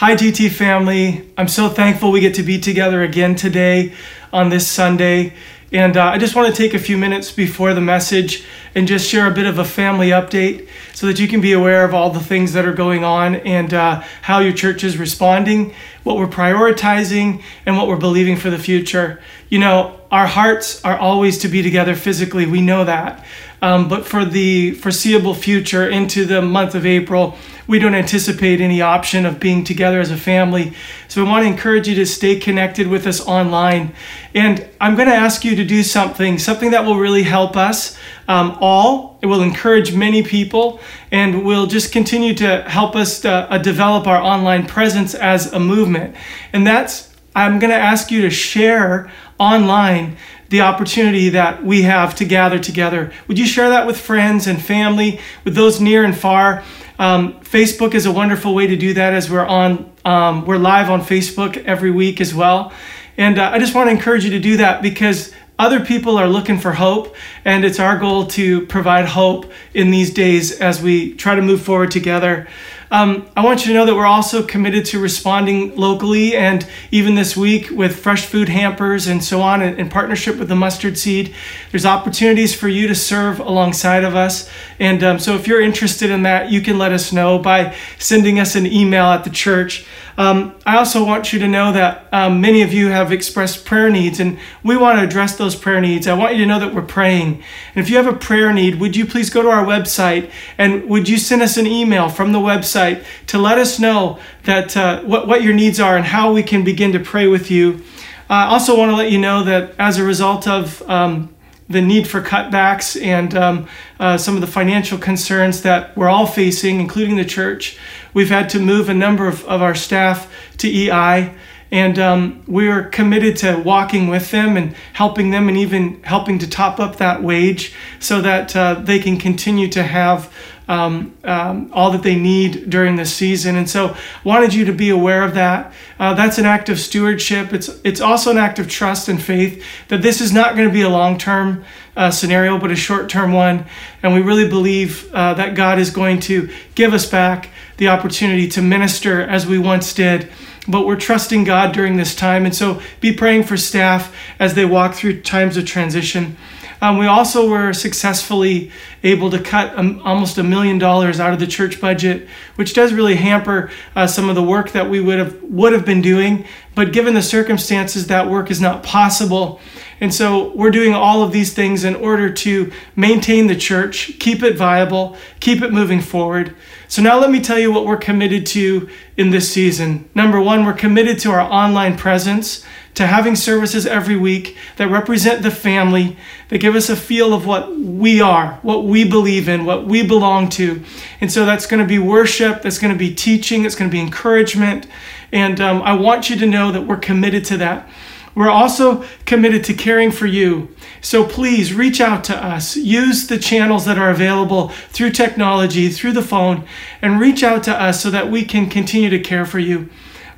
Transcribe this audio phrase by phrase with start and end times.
[0.00, 1.28] Hi, GT family.
[1.36, 3.92] I'm so thankful we get to be together again today
[4.32, 5.34] on this Sunday.
[5.72, 9.06] And uh, I just want to take a few minutes before the message and just
[9.06, 12.08] share a bit of a family update so that you can be aware of all
[12.08, 16.26] the things that are going on and uh, how your church is responding, what we're
[16.26, 19.20] prioritizing, and what we're believing for the future.
[19.50, 23.22] You know, our hearts are always to be together physically, we know that.
[23.62, 27.36] Um, but for the foreseeable future into the month of April,
[27.66, 30.72] we don't anticipate any option of being together as a family.
[31.06, 33.92] So I want to encourage you to stay connected with us online.
[34.34, 37.96] And I'm going to ask you to do something, something that will really help us
[38.26, 39.18] um, all.
[39.22, 40.80] It will encourage many people
[41.12, 45.60] and will just continue to help us to, uh, develop our online presence as a
[45.60, 46.16] movement.
[46.52, 50.16] And that's, I'm going to ask you to share online
[50.50, 53.12] the opportunity that we have to gather together.
[53.28, 56.62] Would you share that with friends and family, with those near and far?
[56.98, 60.90] Um, Facebook is a wonderful way to do that as we're on, um, we're live
[60.90, 62.72] on Facebook every week as well.
[63.16, 66.26] And uh, I just want to encourage you to do that because other people are
[66.28, 67.14] looking for hope,
[67.44, 71.62] and it's our goal to provide hope in these days as we try to move
[71.62, 72.48] forward together.
[72.92, 77.14] Um, I want you to know that we're also committed to responding locally and even
[77.14, 81.32] this week with fresh food hampers and so on in, partnership with the mustard seed.
[81.70, 84.50] There's opportunities for you to serve alongside of us.
[84.80, 88.40] And um, so if you're interested in that, you can let us know by sending
[88.40, 89.86] us an email at the church.
[90.18, 93.88] Um, I also want you to know that um, many of you have expressed prayer
[93.88, 96.06] needs, and we want to address those prayer needs.
[96.06, 97.42] I want you to know that we're praying.
[97.74, 100.88] And if you have a prayer need, would you please go to our website and
[100.90, 102.79] would you send us an email from the website
[103.26, 106.64] to let us know that uh, what, what your needs are and how we can
[106.64, 107.82] begin to pray with you?
[108.28, 111.34] I also want to let you know that as a result of um,
[111.70, 116.26] the need for cutbacks and um, uh, some of the financial concerns that we're all
[116.26, 117.78] facing, including the church.
[118.12, 121.32] We've had to move a number of, of our staff to EI,
[121.70, 126.50] and um, we're committed to walking with them and helping them and even helping to
[126.50, 130.32] top up that wage so that uh, they can continue to have
[130.70, 133.56] um, um, all that they need during this season.
[133.56, 135.72] And so, wanted you to be aware of that.
[135.98, 137.52] Uh, that's an act of stewardship.
[137.52, 140.72] It's it's also an act of trust and faith that this is not going to
[140.72, 141.64] be a long term
[141.96, 143.66] uh, scenario, but a short term one.
[144.04, 148.46] And we really believe uh, that God is going to give us back the opportunity
[148.48, 150.30] to minister as we once did
[150.68, 152.44] but we're trusting God during this time.
[152.44, 156.36] And so be praying for staff as they walk through times of transition.
[156.80, 161.40] Um, we also were successfully able to cut um, almost a million dollars out of
[161.40, 165.18] the church budget, which does really hamper uh, some of the work that we would
[165.18, 166.46] have would have been doing.
[166.74, 169.60] But given the circumstances, that work is not possible.
[170.00, 174.42] And so we're doing all of these things in order to maintain the church, keep
[174.42, 176.56] it viable, keep it moving forward.
[176.88, 180.08] So now let me tell you what we're committed to in this season.
[180.14, 182.64] Number one, we're committed to our online presence
[183.00, 186.18] to having services every week that represent the family,
[186.50, 190.06] that give us a feel of what we are, what we believe in, what we
[190.06, 190.84] belong to.
[191.18, 193.92] And so that's going to be worship, that's going to be teaching, it's going to
[193.92, 194.86] be encouragement.
[195.32, 197.88] And um, I want you to know that we're committed to that.
[198.34, 200.68] We're also committed to caring for you.
[201.00, 202.76] So please reach out to us.
[202.76, 206.66] Use the channels that are available through technology, through the phone,
[207.00, 209.88] and reach out to us so that we can continue to care for you.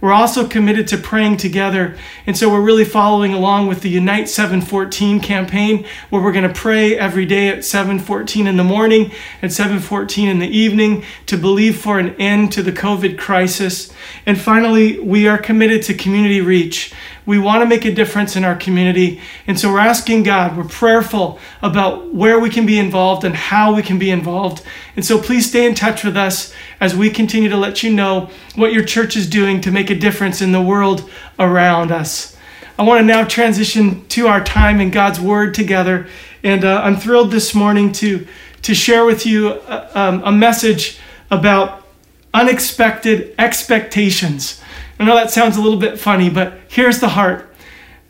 [0.02, 1.96] We're also committed to praying together.
[2.26, 6.52] And so we're really following along with the Unite 714 campaign where we're going to
[6.52, 9.12] pray every day at 714 in the morning
[9.42, 13.92] and 714 in the evening to believe for an end to the COVID crisis.
[14.26, 16.92] And finally, we are committed to community reach.
[17.24, 19.20] We want to make a difference in our community.
[19.46, 23.72] And so we're asking God, we're prayerful about where we can be involved and how
[23.72, 24.64] we can be involved.
[24.96, 26.52] And so please stay in touch with us
[26.82, 29.94] as we continue to let you know what your church is doing to make a
[29.94, 32.36] difference in the world around us.
[32.76, 36.08] I want to now transition to our time in God's Word together.
[36.42, 38.26] And uh, I'm thrilled this morning to,
[38.62, 40.98] to share with you a, uh, um, a message
[41.30, 41.86] about
[42.34, 44.60] unexpected expectations.
[44.98, 47.54] I know that sounds a little bit funny, but here's the heart.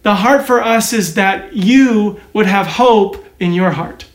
[0.03, 4.07] The heart for us is that you would have hope in your heart.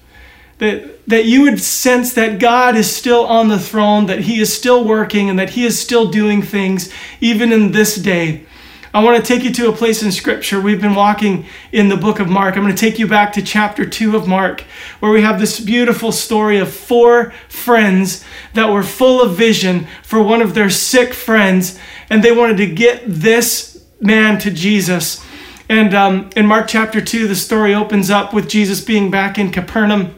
[0.57, 4.55] That, that you would sense that God is still on the throne, that He is
[4.55, 8.45] still working, and that He is still doing things even in this day.
[8.93, 10.59] I want to take you to a place in Scripture.
[10.59, 12.55] We've been walking in the book of Mark.
[12.55, 14.63] I'm going to take you back to chapter 2 of Mark,
[14.99, 20.21] where we have this beautiful story of four friends that were full of vision for
[20.21, 25.23] one of their sick friends, and they wanted to get this man to Jesus.
[25.69, 29.51] And um, in Mark chapter 2, the story opens up with Jesus being back in
[29.51, 30.16] Capernaum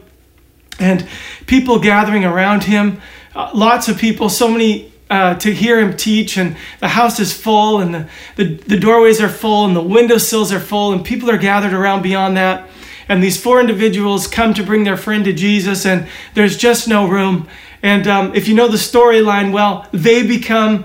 [0.80, 1.06] and
[1.46, 3.00] people gathering around him.
[3.34, 7.32] Uh, lots of people, so many uh, to hear him teach, and the house is
[7.32, 11.30] full, and the, the, the doorways are full, and the windowsills are full, and people
[11.30, 12.68] are gathered around beyond that.
[13.08, 17.08] And these four individuals come to bring their friend to Jesus, and there's just no
[17.08, 17.48] room.
[17.82, 20.84] And um, if you know the storyline well, they become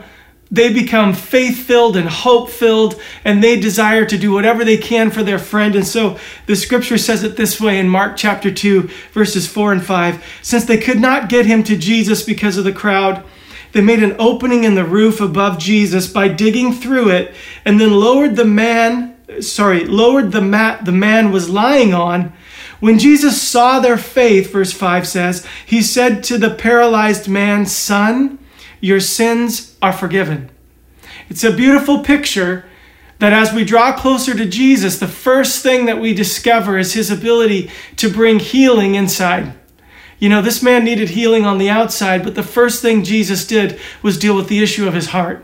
[0.55, 5.11] they become faith filled and hope filled, and they desire to do whatever they can
[5.11, 5.75] for their friend.
[5.75, 9.85] And so the scripture says it this way in Mark chapter 2, verses 4 and
[9.85, 10.23] 5.
[10.41, 13.23] Since they could not get him to Jesus because of the crowd,
[13.73, 17.35] they made an opening in the roof above Jesus by digging through it
[17.65, 22.31] and then lowered the man, sorry, lowered the mat the man was lying on.
[22.79, 28.39] When Jesus saw their faith, verse 5 says, he said to the paralyzed man, Son,
[28.81, 30.49] your sins are forgiven.
[31.29, 32.65] It's a beautiful picture
[33.19, 37.09] that as we draw closer to Jesus, the first thing that we discover is his
[37.09, 39.53] ability to bring healing inside.
[40.19, 43.79] You know, this man needed healing on the outside, but the first thing Jesus did
[44.01, 45.43] was deal with the issue of his heart.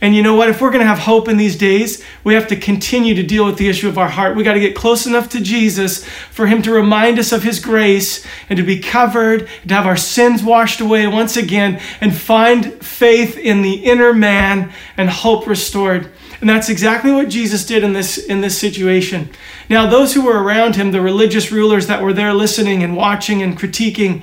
[0.00, 0.48] And you know what?
[0.48, 3.44] If we're going to have hope in these days, we have to continue to deal
[3.44, 4.36] with the issue of our heart.
[4.36, 7.58] We got to get close enough to Jesus for him to remind us of his
[7.58, 12.74] grace and to be covered, to have our sins washed away once again, and find
[12.74, 16.12] faith in the inner man and hope restored.
[16.40, 19.28] And that's exactly what Jesus did in this in this situation.
[19.68, 23.42] Now, those who were around him, the religious rulers that were there listening and watching
[23.42, 24.22] and critiquing,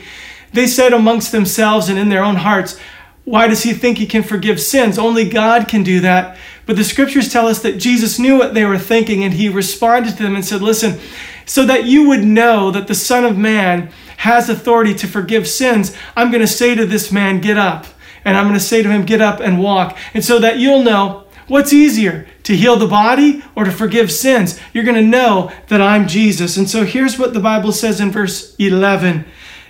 [0.54, 2.80] they said amongst themselves and in their own hearts,
[3.26, 5.00] why does he think he can forgive sins?
[5.00, 6.38] Only God can do that.
[6.68, 10.16] But the scriptures tell us that Jesus knew what they were thinking and he responded
[10.18, 11.00] to them and said, Listen,
[11.46, 15.96] so that you would know that the Son of Man has authority to forgive sins,
[16.16, 17.88] I'm going to say to this man, Get up.
[18.24, 19.98] And I'm going to say to him, Get up and walk.
[20.14, 24.60] And so that you'll know what's easier, to heal the body or to forgive sins.
[24.72, 26.58] You're going to know that I'm Jesus.
[26.58, 29.26] And so here's what the Bible says in verse 11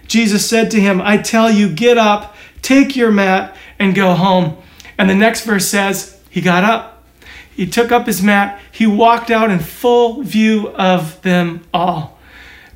[0.07, 2.34] Jesus said to him, I tell you, get up
[2.65, 4.57] Take your mat and go home.
[4.97, 7.03] And the next verse says, He got up.
[7.55, 8.59] He took up his mat.
[8.71, 12.17] He walked out in full view of them all.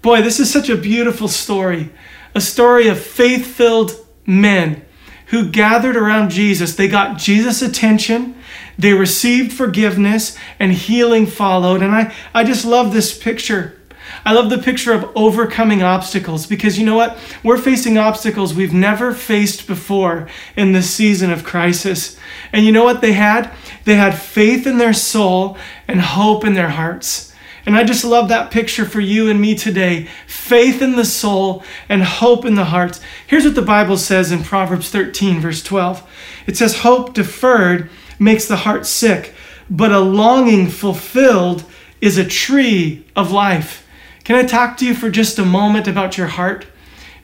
[0.03, 1.89] Boy, this is such a beautiful story.
[2.35, 3.93] A story of faith filled
[4.27, 4.85] men
[5.29, 6.75] who gathered around Jesus.
[6.75, 8.35] They got Jesus' attention.
[8.77, 11.81] They received forgiveness and healing followed.
[11.81, 13.78] And I, I just love this picture
[14.25, 17.17] I love the picture of overcoming obstacles because you know what?
[17.43, 22.17] We're facing obstacles we've never faced before in this season of crisis.
[22.51, 23.53] And you know what they had?
[23.85, 25.57] They had faith in their soul
[25.87, 27.29] and hope in their hearts.
[27.65, 31.63] And I just love that picture for you and me today faith in the soul
[31.87, 32.99] and hope in the hearts.
[33.27, 36.07] Here's what the Bible says in Proverbs 13, verse 12
[36.47, 39.35] it says, Hope deferred makes the heart sick,
[39.69, 41.63] but a longing fulfilled
[42.01, 43.87] is a tree of life.
[44.29, 46.67] Can I talk to you for just a moment about your heart?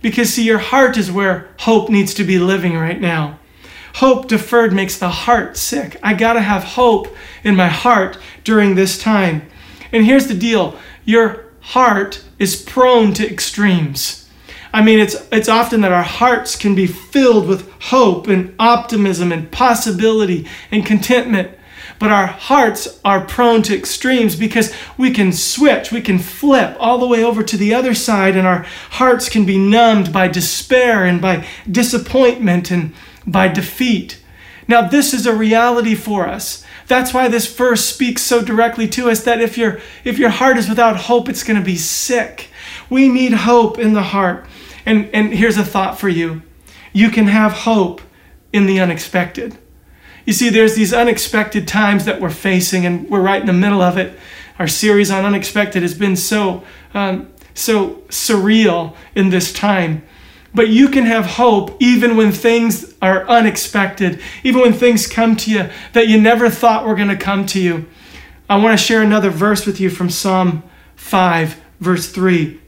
[0.01, 3.37] Because, see, your heart is where hope needs to be living right now.
[3.97, 5.99] Hope deferred makes the heart sick.
[6.01, 9.43] I got to have hope in my heart during this time.
[9.91, 14.27] And here's the deal your heart is prone to extremes.
[14.73, 19.31] I mean, it's, it's often that our hearts can be filled with hope and optimism
[19.31, 21.55] and possibility and contentment.
[21.97, 26.97] But our hearts are prone to extremes because we can switch, we can flip all
[26.97, 31.05] the way over to the other side, and our hearts can be numbed by despair
[31.05, 32.93] and by disappointment and
[33.25, 34.21] by defeat.
[34.67, 36.65] Now, this is a reality for us.
[36.87, 40.57] That's why this verse speaks so directly to us that if your if your heart
[40.57, 42.49] is without hope, it's going to be sick.
[42.89, 44.45] We need hope in the heart.
[44.85, 46.43] And and here's a thought for you.
[46.93, 48.01] You can have hope
[48.53, 49.57] in the unexpected.
[50.25, 53.81] You see, there's these unexpected times that we're facing, and we're right in the middle
[53.81, 54.17] of it.
[54.57, 56.63] Our series on unexpected has been so
[56.93, 60.03] um, so surreal in this time.
[60.53, 65.51] But you can have hope even when things are unexpected, even when things come to
[65.51, 67.87] you that you never thought were going to come to you.
[68.49, 70.63] I want to share another verse with you from Psalm
[70.95, 72.61] 5, verse 3.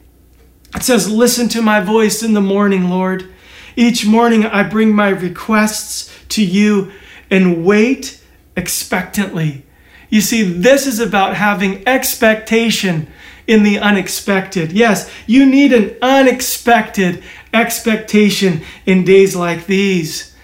[0.76, 3.32] It says, Listen to my voice in the morning, Lord.
[3.76, 6.92] Each morning I bring my requests to you
[7.29, 8.24] and wait
[8.55, 9.65] expectantly.
[10.10, 13.07] You see, this is about having expectation
[13.46, 14.72] in the unexpected.
[14.72, 20.36] Yes, you need an unexpected expectation in days like these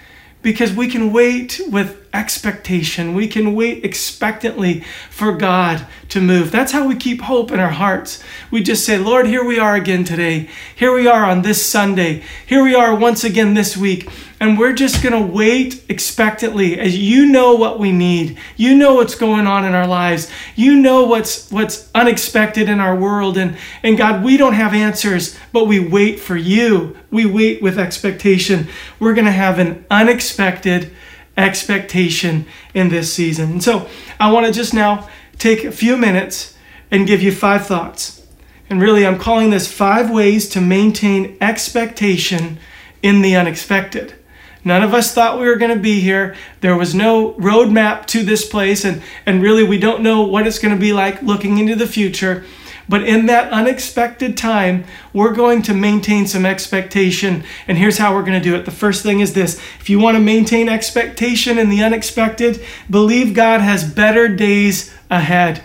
[0.42, 3.16] because we can wait with expectation.
[3.16, 6.52] We can wait expectantly for God to move.
[6.52, 8.24] That's how we keep hope in our hearts.
[8.52, 10.48] We just say, Lord, here we are again today.
[10.76, 12.24] Here we are on this Sunday.
[12.46, 14.08] Here we are once again this week.
[14.40, 18.38] And we're just going to wait expectantly as you know what we need.
[18.58, 20.30] You know what's going on in our lives.
[20.56, 25.38] You know what's what's unexpected in our world and and God, we don't have answers,
[25.54, 26.98] but we wait for you.
[27.10, 28.68] We wait with expectation.
[29.00, 30.92] We're going to have an unexpected
[31.38, 33.54] expectation in this season.
[33.54, 33.88] And so
[34.20, 36.56] I want to just now take a few minutes
[36.92, 38.26] and give you five thoughts.
[38.70, 42.60] And really, I'm calling this five ways to maintain expectation
[43.02, 44.16] in the unexpected.
[44.64, 46.36] None of us thought we were going to be here.
[46.62, 50.60] There was no roadmap to this place, and, and really, we don't know what it's
[50.60, 52.46] going to be like looking into the future.
[52.88, 57.44] But in that unexpected time, we're going to maintain some expectation.
[57.68, 58.66] And here's how we're going to do it.
[58.66, 63.34] The first thing is this if you want to maintain expectation in the unexpected, believe
[63.34, 65.64] God has better days ahead.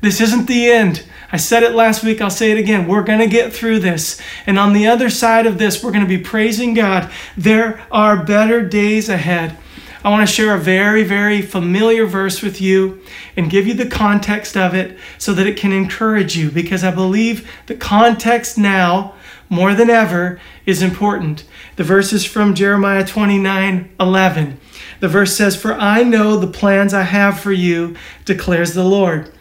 [0.00, 1.04] This isn't the end.
[1.32, 2.88] I said it last week, I'll say it again.
[2.88, 4.20] We're going to get through this.
[4.46, 7.10] And on the other side of this, we're going to be praising God.
[7.36, 9.56] There are better days ahead.
[10.02, 13.02] I want to share a very, very familiar verse with you
[13.36, 16.90] and give you the context of it so that it can encourage you because I
[16.90, 19.14] believe the context now,
[19.50, 21.44] more than ever, is important.
[21.76, 24.60] The verse is from Jeremiah 29 11.
[25.00, 29.32] The verse says, For I know the plans I have for you, declares the Lord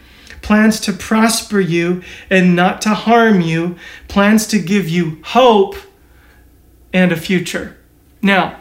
[0.41, 3.75] plans to prosper you and not to harm you,
[4.07, 5.75] plans to give you hope
[6.93, 7.77] and a future.
[8.21, 8.58] Now,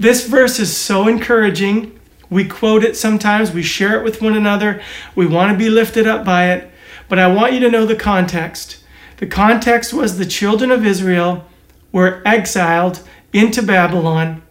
[0.00, 2.00] this verse is so encouraging.
[2.30, 4.82] We quote it sometimes, we share it with one another,
[5.14, 6.70] we want to be lifted up by it.
[7.08, 8.82] But I want you to know the context.
[9.18, 11.44] The context was the children of Israel
[11.92, 13.02] were exiled
[13.34, 14.42] into Babylon,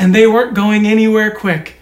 [0.00, 1.76] and they weren't going anywhere quick.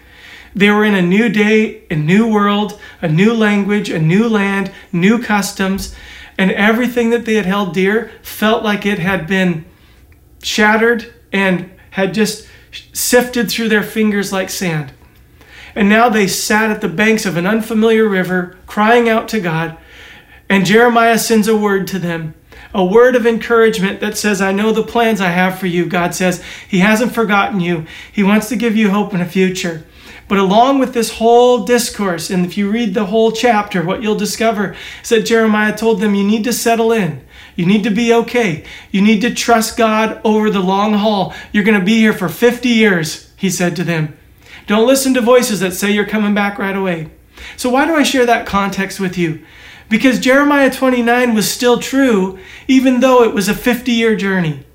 [0.53, 4.71] They were in a new day, a new world, a new language, a new land,
[4.91, 5.95] new customs,
[6.37, 9.65] and everything that they had held dear felt like it had been
[10.43, 12.47] shattered and had just
[12.93, 14.93] sifted through their fingers like sand.
[15.75, 19.77] And now they sat at the banks of an unfamiliar river, crying out to God.
[20.49, 22.35] And Jeremiah sends a word to them
[22.75, 25.85] a word of encouragement that says, I know the plans I have for you.
[25.85, 27.85] God says, He hasn't forgotten you.
[28.11, 29.85] He wants to give you hope and a future.
[30.27, 34.15] But along with this whole discourse, and if you read the whole chapter, what you'll
[34.17, 37.25] discover is that Jeremiah told them, You need to settle in.
[37.55, 38.65] You need to be okay.
[38.91, 41.33] You need to trust God over the long haul.
[41.51, 44.17] You're going to be here for 50 years, he said to them.
[44.67, 47.11] Don't listen to voices that say you're coming back right away.
[47.57, 49.45] So, why do I share that context with you?
[49.89, 54.65] Because Jeremiah 29 was still true, even though it was a 50 year journey.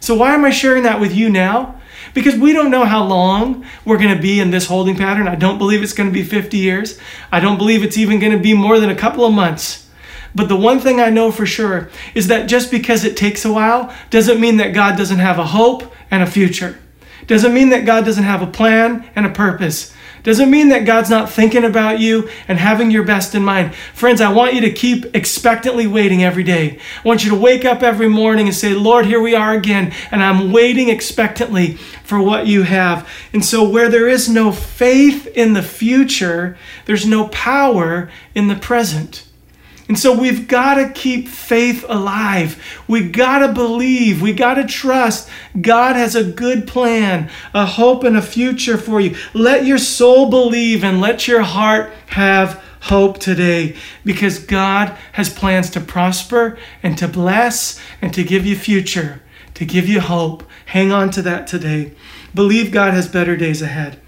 [0.00, 1.78] So, why am I sharing that with you now?
[2.14, 5.28] because we don't know how long we're going to be in this holding pattern.
[5.28, 6.98] I don't believe it's going to be 50 years.
[7.30, 9.87] I don't believe it's even going to be more than a couple of months.
[10.34, 13.52] But the one thing I know for sure is that just because it takes a
[13.52, 16.78] while doesn't mean that God doesn't have a hope and a future.
[17.26, 19.94] Doesn't mean that God doesn't have a plan and a purpose.
[20.22, 23.74] Doesn't mean that God's not thinking about you and having your best in mind.
[23.94, 26.78] Friends, I want you to keep expectantly waiting every day.
[27.04, 29.92] I want you to wake up every morning and say, Lord, here we are again,
[30.10, 33.08] and I'm waiting expectantly for what you have.
[33.32, 36.56] And so, where there is no faith in the future,
[36.86, 39.27] there's no power in the present.
[39.88, 42.62] And so we've got to keep faith alive.
[42.86, 44.20] We've got to believe.
[44.20, 45.30] We've got to trust.
[45.58, 49.16] God has a good plan, a hope, and a future for you.
[49.32, 55.70] Let your soul believe and let your heart have hope today because God has plans
[55.70, 59.22] to prosper and to bless and to give you future,
[59.54, 60.44] to give you hope.
[60.66, 61.92] Hang on to that today.
[62.34, 63.98] Believe God has better days ahead.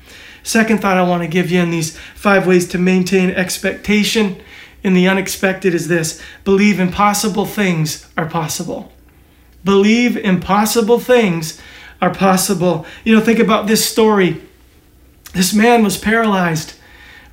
[0.43, 4.43] Second thought I want to give you in these five ways to maintain expectation
[4.83, 8.93] in the unexpected is this believe impossible things are possible.
[9.65, 11.61] Believe impossible things
[12.01, 12.87] are possible.
[13.05, 14.41] You know, think about this story.
[15.35, 16.75] This man was paralyzed.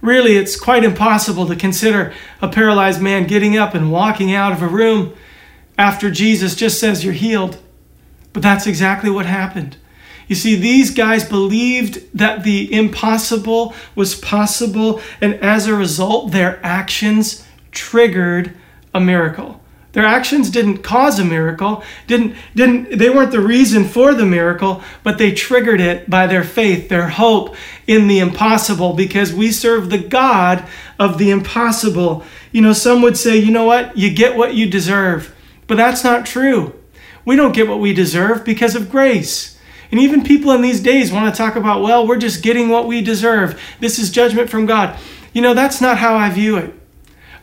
[0.02, 4.62] Really, it's quite impossible to consider a paralyzed man getting up and walking out of
[4.62, 5.14] a room
[5.78, 7.58] after Jesus just says you're healed.
[8.34, 9.78] But that's exactly what happened.
[10.28, 16.60] You see, these guys believed that the impossible was possible, and as a result, their
[16.64, 18.54] actions triggered
[18.94, 19.62] a miracle.
[19.94, 24.84] Their actions didn't cause a miracle, didn't, didn't, they weren't the reason for the miracle,
[25.02, 27.56] but they triggered it by their faith, their hope
[27.88, 30.68] in the impossible, because we serve the God
[31.00, 32.24] of the impossible.
[32.52, 35.34] You know, some would say, you know what, you get what you deserve,
[35.66, 36.76] but that's not true.
[37.26, 39.57] We don't get what we deserve because of grace.
[39.92, 42.88] And even people in these days want to talk about, well, we're just getting what
[42.88, 43.60] we deserve.
[43.80, 45.00] This is judgment from God.
[45.34, 46.74] You know, that's not how I view it.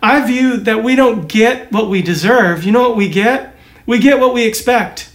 [0.02, 2.64] I view that we don't get what we deserve.
[2.64, 3.54] You know what we get?
[3.86, 5.10] We get what we expect.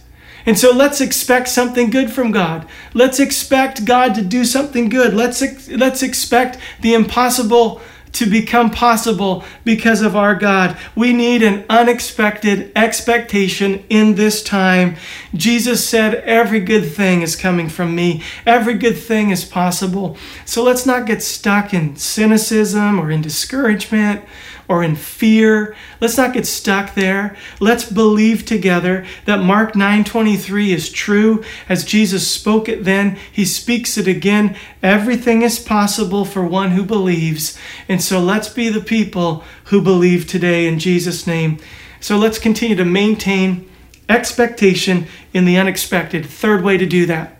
[0.46, 2.66] And so let's expect something good from God.
[2.94, 5.14] Let's expect God to do something good.
[5.14, 7.80] Let's let's expect the impossible
[8.12, 10.76] to become possible because of our God.
[10.94, 14.96] We need an unexpected expectation in this time.
[15.34, 20.16] Jesus said, Every good thing is coming from me, every good thing is possible.
[20.44, 24.24] So let's not get stuck in cynicism or in discouragement
[24.70, 25.74] or in fear.
[26.00, 27.36] Let's not get stuck there.
[27.58, 33.98] Let's believe together that Mark 9:23 is true as Jesus spoke it then, he speaks
[33.98, 34.54] it again.
[34.80, 37.58] Everything is possible for one who believes.
[37.88, 41.58] And so let's be the people who believe today in Jesus name.
[41.98, 43.68] So let's continue to maintain
[44.08, 46.24] expectation in the unexpected.
[46.24, 47.36] Third way to do that.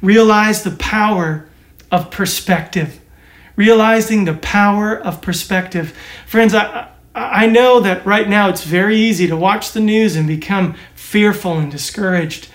[0.00, 1.48] Realize the power
[1.90, 3.00] of perspective
[3.58, 5.92] realizing the power of perspective.
[6.26, 10.28] Friends, I, I know that right now it's very easy to watch the news and
[10.28, 12.48] become fearful and discouraged.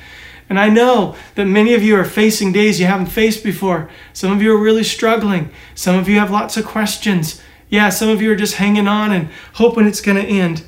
[0.49, 3.89] And I know that many of you are facing days you haven't faced before.
[4.13, 5.51] Some of you are really struggling.
[5.75, 7.41] Some of you have lots of questions.
[7.69, 10.63] Yeah, some of you are just hanging on and hoping it's going to end.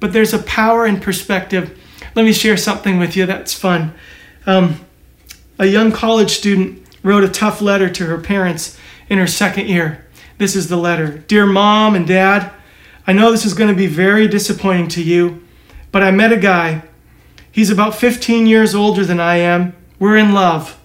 [0.00, 1.80] But there's a power in perspective.
[2.14, 3.94] Let me share something with you that's fun.
[4.44, 4.84] Um,
[5.58, 10.06] a young college student wrote a tough letter to her parents in her second year.
[10.38, 12.52] This is the letter Dear mom and dad,
[13.06, 15.42] I know this is going to be very disappointing to you,
[15.90, 16.82] but I met a guy.
[17.50, 19.74] He's about 15 years older than I am.
[19.98, 20.78] We're in love.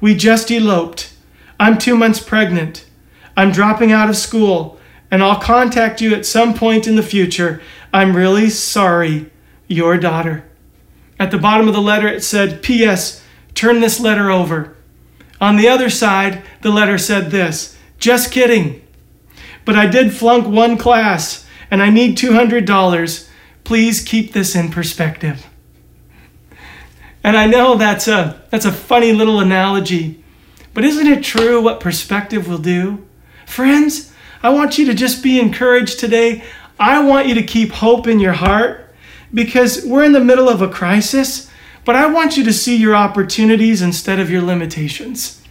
[0.00, 1.14] We just eloped.
[1.58, 2.84] I'm two months pregnant.
[3.36, 4.78] I'm dropping out of school,
[5.10, 7.62] and I'll contact you at some point in the future.
[7.92, 9.30] I'm really sorry.
[9.66, 10.44] Your daughter.
[11.18, 13.24] At the bottom of the letter, it said, P.S.
[13.54, 14.73] Turn this letter over.
[15.40, 18.82] On the other side, the letter said this Just kidding.
[19.64, 23.28] But I did flunk one class and I need $200.
[23.64, 25.46] Please keep this in perspective.
[27.22, 30.22] And I know that's a, that's a funny little analogy,
[30.74, 33.06] but isn't it true what perspective will do?
[33.46, 34.12] Friends,
[34.42, 36.44] I want you to just be encouraged today.
[36.78, 38.94] I want you to keep hope in your heart
[39.32, 41.50] because we're in the middle of a crisis
[41.84, 45.42] but I want you to see your opportunities instead of your limitations.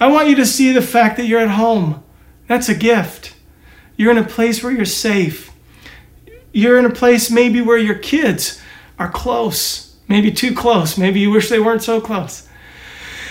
[0.00, 2.02] I want you to see the fact that you're at home.
[2.46, 3.34] That's a gift.
[3.96, 5.52] You're in a place where you're safe.
[6.52, 8.60] You're in a place maybe where your kids
[8.98, 10.98] are close, maybe too close.
[10.98, 12.48] Maybe you wish they weren't so close.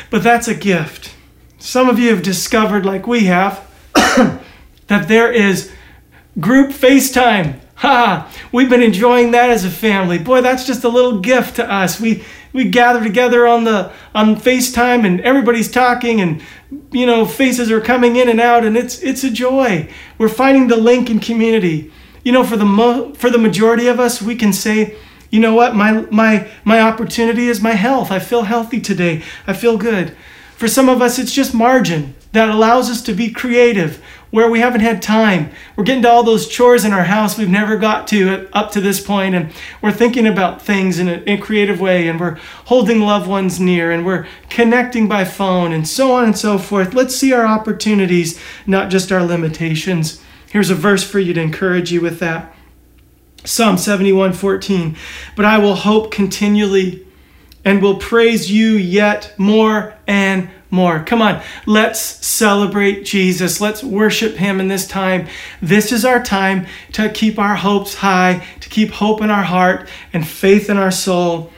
[0.10, 1.16] But that's a gift.
[1.58, 5.72] Some of you have discovered, like we have, that there is
[6.40, 7.60] group FaceTime.
[7.80, 8.30] Ha!
[8.52, 10.18] We've been enjoying that as a family.
[10.18, 11.98] Boy, that's just a little gift to us.
[11.98, 16.42] We we gather together on the on FaceTime and everybody's talking and
[16.92, 19.90] you know faces are coming in and out and it's it's a joy.
[20.18, 21.92] We're finding the link in community.
[22.24, 24.96] You know, for the mo- for the majority of us, we can say,
[25.30, 28.12] you know what, my my my opportunity is my health.
[28.12, 29.24] I feel healthy today.
[29.48, 30.16] I feel good.
[30.56, 34.60] For some of us, it's just margin that allows us to be creative where we
[34.60, 35.52] haven't had time.
[35.76, 38.82] We're getting to all those chores in our house we've never got to up to
[38.82, 42.38] this point, and we're thinking about things in a, in a, creative way, and we're
[42.66, 46.94] holding loved ones near, and we're connecting by phone, and so on and so forth.
[46.94, 50.22] Let's see our opportunities, not just our limitations.
[50.50, 52.54] Here's a verse for you to encourage you with that.
[53.46, 54.96] Psalm 71 14.
[55.36, 57.06] But I will hope continually
[57.64, 61.04] and will praise you yet more and more.
[61.04, 63.60] Come on, let's celebrate Jesus.
[63.60, 65.28] Let's worship him in this time.
[65.62, 69.90] This is our time to keep our hopes high, to keep hope in our heart
[70.14, 71.52] and faith in our soul.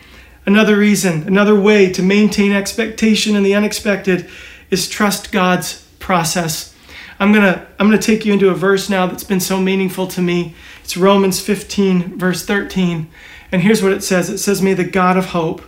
[0.46, 4.30] Another reason, another way to maintain expectation in the unexpected
[4.70, 6.74] is trust God's process.
[7.20, 9.62] I'm going to I'm going to take you into a verse now that's been so
[9.62, 10.56] meaningful to me.
[10.84, 13.08] It's Romans 15 verse 13.
[13.52, 14.30] And here's what it says.
[14.30, 15.62] It says, "May the God of hope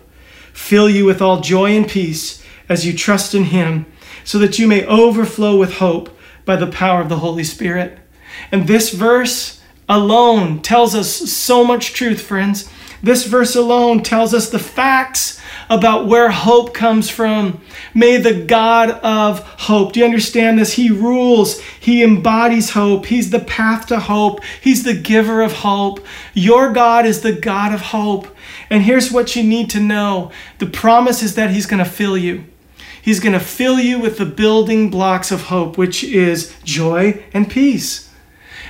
[0.53, 3.85] fill you with all joy and peace as you trust in Him,
[4.23, 7.99] so that you may overflow with hope by the power of the Holy Spirit.
[8.51, 12.69] And this verse alone tells us so much truth, friends.
[13.01, 17.61] This verse alone tells us the facts about where hope comes from.
[17.93, 20.73] May the God of hope, do you understand this?
[20.73, 26.05] He rules, He embodies hope, He's the path to hope, He's the giver of hope.
[26.33, 28.27] Your God is the God of hope.
[28.69, 32.17] And here's what you need to know the promise is that He's going to fill
[32.17, 32.45] you.
[33.03, 37.49] He's going to fill you with the building blocks of hope, which is joy and
[37.49, 38.09] peace.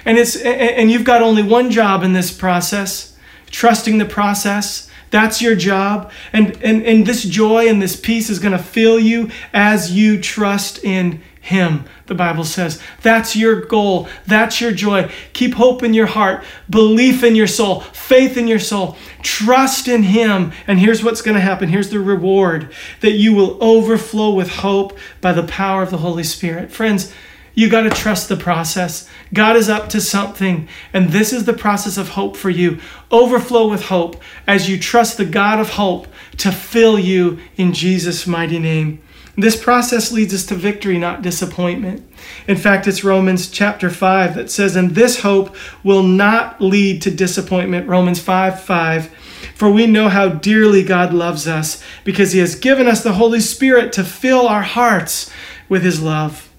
[0.06, 3.15] And it's and you've got only one job in this process,
[3.52, 4.89] trusting the process.
[5.12, 6.12] That's your job.
[6.34, 10.19] And and, and this joy and this peace is going to fill you as you
[10.19, 12.82] trust in him, the Bible says.
[13.02, 14.08] That's your goal.
[14.26, 15.12] That's your joy.
[15.34, 18.96] Keep hope in your heart, belief in your soul, faith in your soul.
[19.24, 20.54] Trust in Him.
[20.68, 21.68] And here's what's going to happen.
[21.68, 26.24] Here's the reward that you will overflow with hope by the power of the Holy
[26.24, 26.72] Spirit.
[26.72, 27.14] Friends,
[27.56, 29.08] You got to trust the process.
[29.32, 32.80] God is up to something, and this is the process of hope for you.
[33.12, 38.26] Overflow with hope as you trust the God of hope to fill you in Jesus'
[38.26, 39.04] mighty name.
[39.36, 42.08] This process leads us to victory, not disappointment.
[42.48, 47.12] In fact, it's Romans chapter 5 that says, And this hope will not lead to
[47.12, 47.88] disappointment.
[47.88, 49.08] Romans 5 5.
[49.56, 53.39] For we know how dearly God loves us because he has given us the Holy
[53.39, 55.32] Spirit to fill our hearts
[55.67, 56.50] with his love.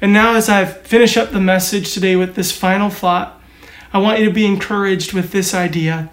[0.00, 3.38] And now, as I finish up the message today with this final thought,
[3.92, 6.10] I want you to be encouraged with this idea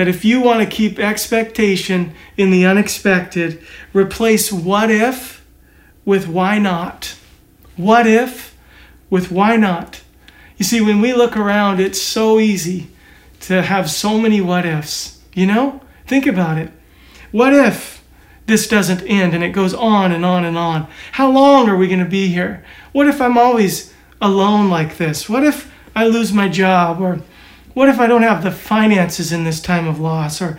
[0.00, 5.44] that if you want to keep expectation in the unexpected, replace what if
[6.06, 7.16] with why not.
[7.76, 8.56] What if
[9.10, 10.00] with why not.
[10.56, 12.88] You see, when we look around, it's so easy
[13.40, 15.20] to have so many what ifs.
[15.34, 15.82] You know?
[16.06, 16.72] Think about it.
[17.30, 18.02] What if
[18.46, 20.88] this doesn't end and it goes on and on and on?
[21.12, 22.64] How long are we going to be here?
[22.92, 25.28] What if I'm always alone like this?
[25.28, 27.02] What if I lose my job?
[27.02, 27.20] Or
[27.74, 30.42] what if I don't have the finances in this time of loss?
[30.42, 30.58] Or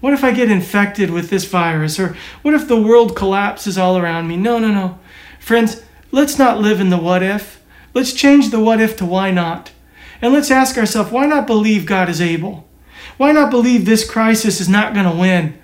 [0.00, 1.98] what if I get infected with this virus?
[1.98, 4.36] Or what if the world collapses all around me?
[4.36, 4.98] No, no, no.
[5.40, 7.62] Friends, let's not live in the what if.
[7.94, 9.72] Let's change the what if to why not.
[10.20, 12.68] And let's ask ourselves why not believe God is able?
[13.16, 15.58] Why not believe this crisis is not going to win?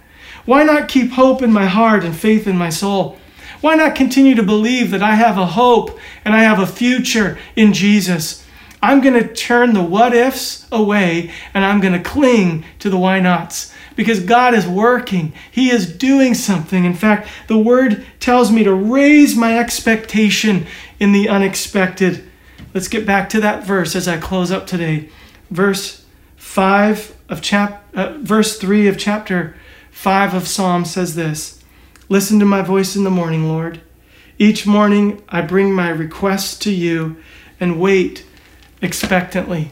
[0.45, 3.19] Why not keep hope in my heart and faith in my soul?
[3.61, 7.39] Why not continue to believe that I have a hope and I have a future
[7.57, 8.44] in Jesus?
[8.85, 12.99] I'm going to turn the what ifs away and I'm going to cling to the
[12.99, 15.33] why nots because God is working.
[15.51, 16.85] He is doing something.
[16.85, 20.67] In fact, the word tells me to raise my expectation
[21.01, 22.29] in the unexpected.
[22.75, 25.09] Let's get back to that verse as I close up today.
[25.51, 26.05] Verse
[26.37, 29.57] 5 of chap uh, verse 3 of chapter
[29.93, 31.65] 5 of Psalm says this.
[32.11, 33.81] Listen to my voice in the morning, Lord.
[34.39, 37.17] Each morning I bring my requests to you
[37.59, 38.27] and wait
[38.85, 39.71] expectantly.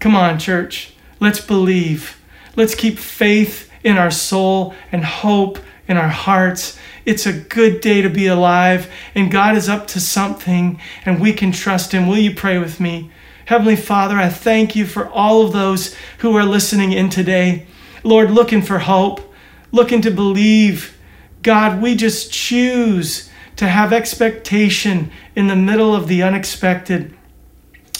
[0.00, 0.94] Come on, church.
[1.20, 2.20] Let's believe.
[2.56, 6.78] Let's keep faith in our soul and hope in our hearts.
[7.04, 11.32] It's a good day to be alive, and God is up to something, and we
[11.32, 12.08] can trust Him.
[12.08, 13.10] Will you pray with me?
[13.46, 17.66] Heavenly Father, I thank you for all of those who are listening in today.
[18.02, 19.34] Lord, looking for hope,
[19.70, 20.96] looking to believe.
[21.42, 27.14] God, we just choose to have expectation in the middle of the unexpected.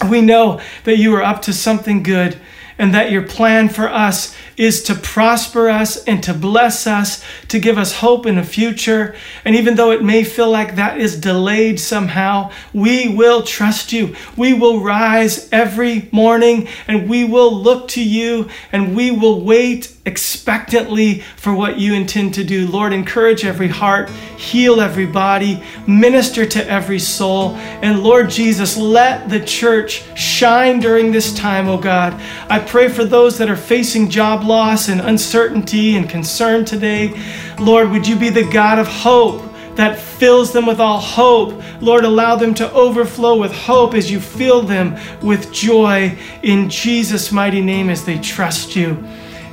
[0.08, 2.38] We know that you are up to something good
[2.78, 7.58] and that your plan for us is to prosper us and to bless us, to
[7.58, 9.14] give us hope in the future.
[9.44, 14.16] And even though it may feel like that is delayed somehow, we will trust you.
[14.36, 19.93] We will rise every morning and we will look to you and we will wait
[20.06, 22.68] expectantly for what you intend to do.
[22.68, 27.56] Lord, encourage every heart, heal every body, minister to every soul.
[27.56, 32.20] And Lord Jesus, let the church shine during this time, oh God.
[32.50, 37.18] I pray for those that are facing job loss and uncertainty and concern today.
[37.58, 39.42] Lord, would you be the God of hope?
[39.76, 41.60] that fills them with all hope.
[41.80, 47.32] Lord, allow them to overflow with hope as you fill them with joy in Jesus'
[47.32, 49.04] mighty name as they trust you.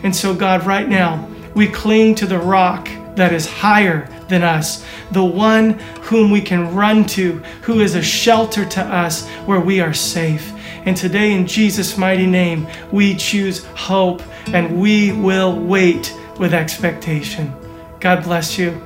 [0.03, 4.85] And so, God, right now, we cling to the rock that is higher than us,
[5.11, 5.71] the one
[6.03, 7.33] whom we can run to,
[7.63, 10.51] who is a shelter to us where we are safe.
[10.85, 17.53] And today, in Jesus' mighty name, we choose hope and we will wait with expectation.
[17.99, 18.81] God bless you.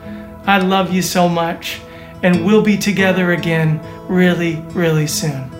[0.45, 1.79] I love you so much,
[2.21, 5.54] and we'll be together again really, really soon.